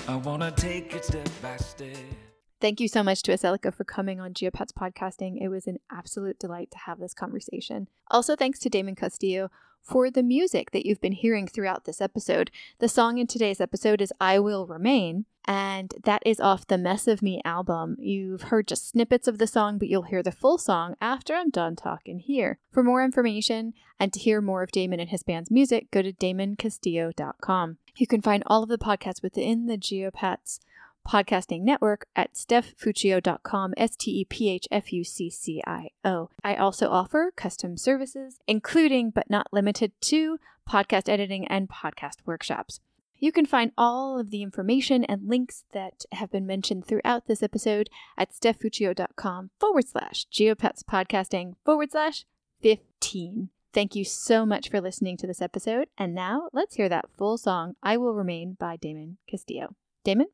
[0.06, 2.25] I wanna take it step by step.
[2.60, 5.36] Thank you so much to Aseloka for coming on Geopats Podcasting.
[5.40, 7.88] It was an absolute delight to have this conversation.
[8.10, 9.50] Also, thanks to Damon Castillo
[9.82, 12.50] for the music that you've been hearing throughout this episode.
[12.78, 17.06] The song in today's episode is I Will Remain, and that is off the Mess
[17.06, 17.96] of Me album.
[18.00, 21.50] You've heard just snippets of the song, but you'll hear the full song after I'm
[21.50, 22.58] done talking here.
[22.72, 26.12] For more information and to hear more of Damon and his band's music, go to
[26.12, 27.76] damoncastillo.com.
[27.96, 30.58] You can find all of the podcasts within the Geopats
[31.06, 36.30] podcasting network at stephfuccio.com, S T E P H F U C C I O.
[36.42, 40.38] I also offer custom services, including but not limited to
[40.68, 42.80] podcast editing and podcast workshops.
[43.18, 47.42] You can find all of the information and links that have been mentioned throughout this
[47.42, 47.88] episode
[48.18, 52.26] at stephfuccio.com forward slash geopats podcasting forward slash
[52.60, 53.48] 15.
[53.72, 55.88] Thank you so much for listening to this episode.
[55.96, 59.74] And now let's hear that full song, I Will Remain by Damon Castillo.
[60.04, 60.26] Damon?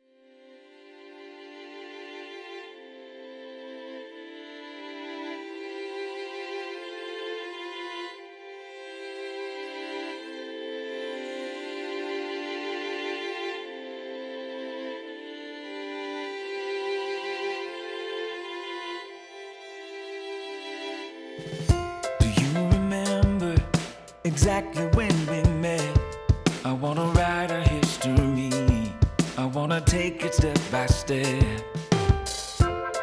[30.32, 31.64] It step by step.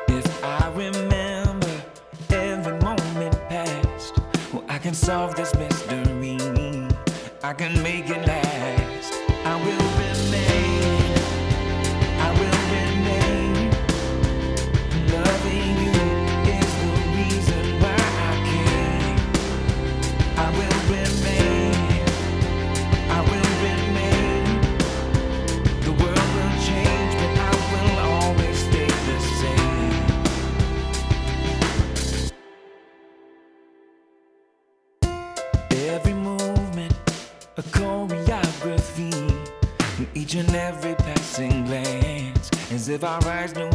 [0.08, 1.82] If I remember
[2.30, 4.20] every moment past,
[4.54, 6.38] well, I can solve this mystery.
[7.44, 9.14] I can make it last.
[9.46, 9.89] I will
[43.00, 43.69] glance, as if